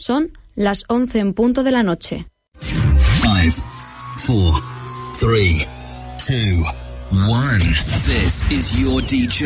Son 0.00 0.32
las 0.54 0.84
11 0.88 1.18
en 1.18 1.34
punto 1.34 1.62
de 1.62 1.72
la 1.72 1.82
noche. 1.82 2.26
5, 2.58 3.62
4, 4.26 4.62
3, 5.20 5.68
2, 6.26 6.64
1. 7.12 7.58
This 8.06 8.50
is 8.50 8.80
your 8.80 9.02
DJ. 9.02 9.44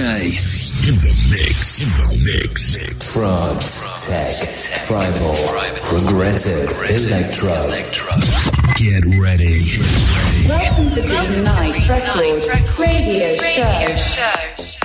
In 0.87 0.95
the 1.01 1.11
mix. 1.29 1.82
In 1.82 1.90
the 1.96 2.06
mix. 2.22 2.79
Trance, 3.12 3.82
tech, 4.06 4.30
tribal, 4.87 5.35
progressive, 5.82 6.71
electro. 6.88 7.50
Get 8.78 9.04
ready. 9.21 9.58
Welcome 10.46 10.88
to 10.88 11.00
the 11.02 11.42
Night 11.42 11.88
Records 11.88 12.46
radio 12.78 13.34
show. 13.34 14.83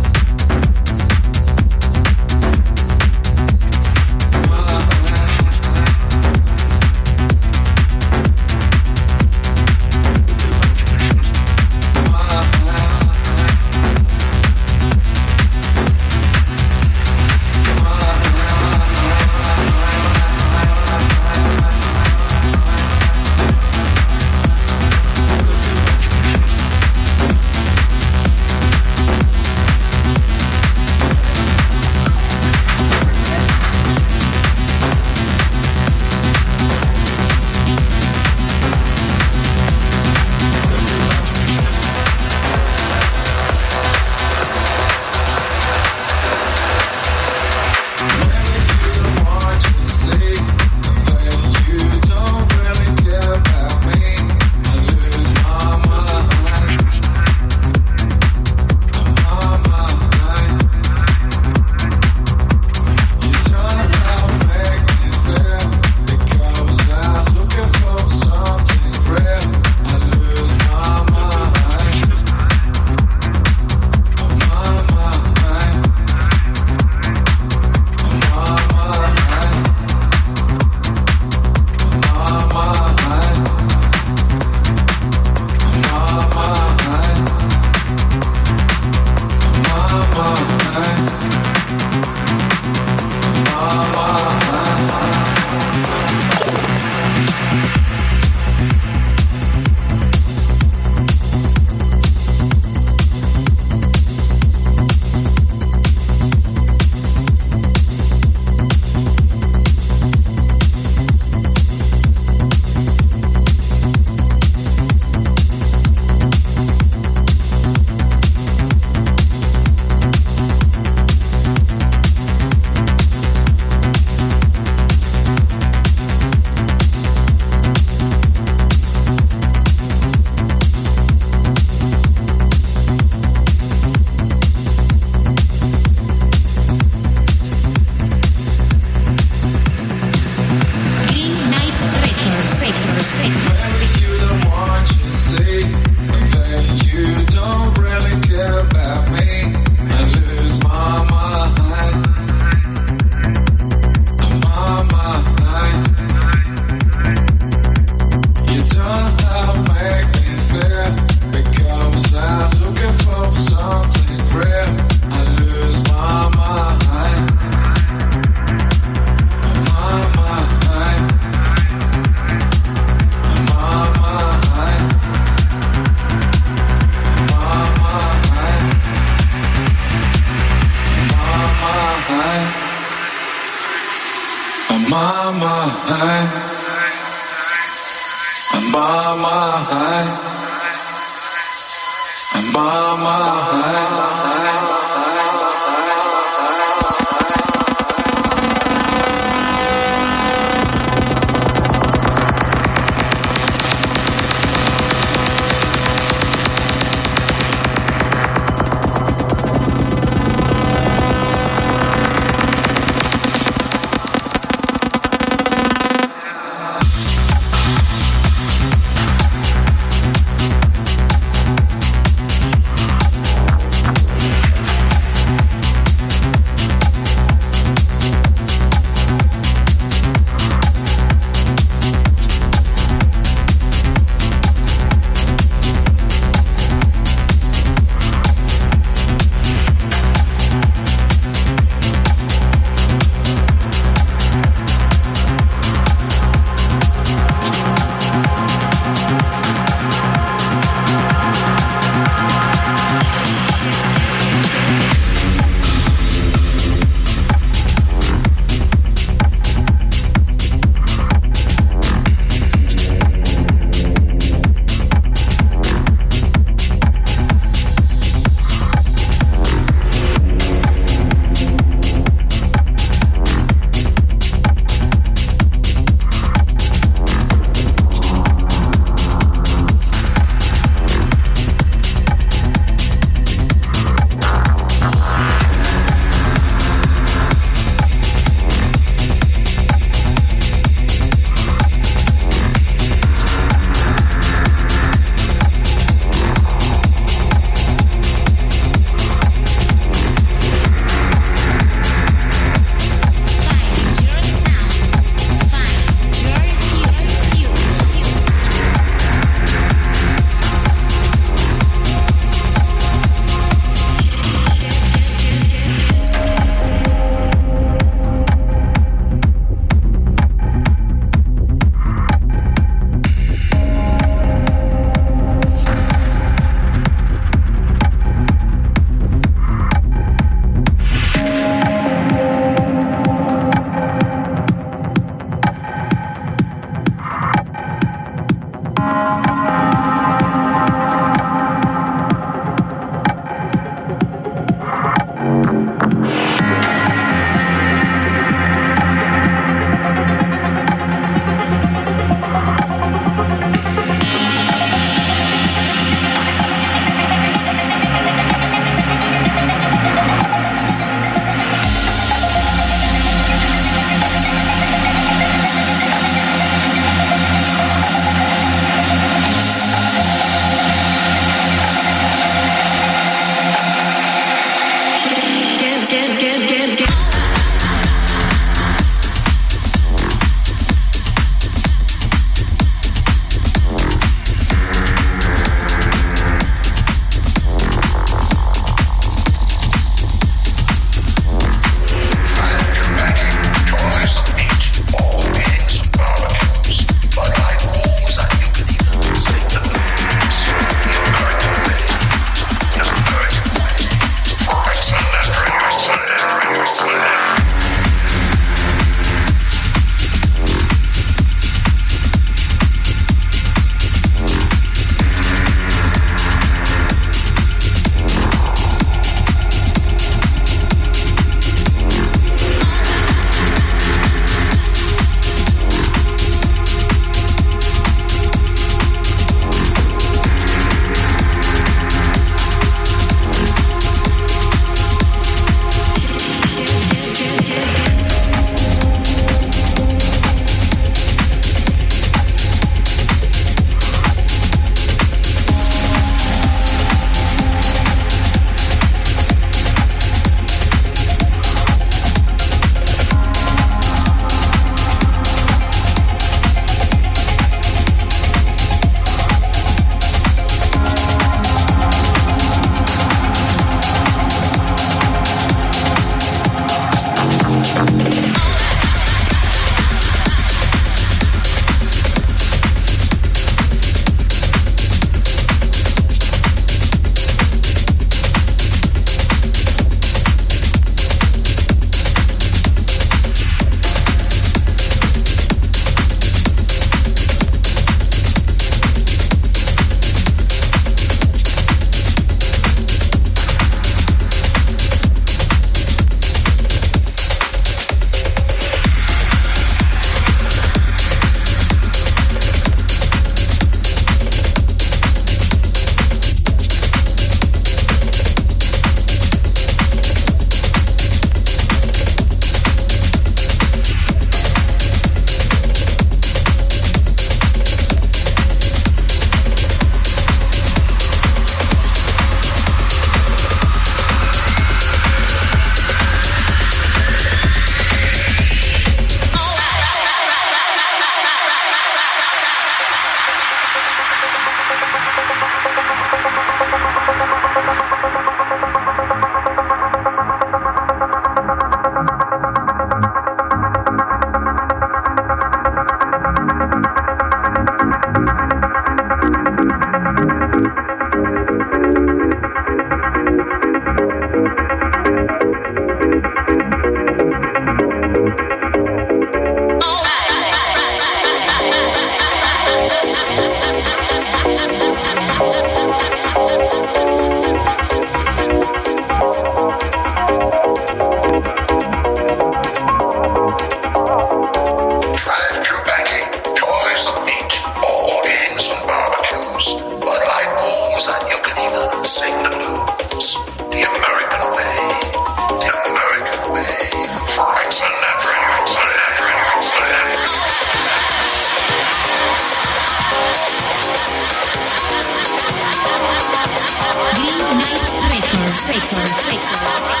Straight 598.71 598.93
ones. 598.93 599.09
Straight. 599.17 600.00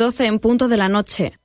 12 0.00 0.24
en 0.24 0.38
punto 0.38 0.66
de 0.68 0.78
la 0.78 0.88
noche. 0.88 1.34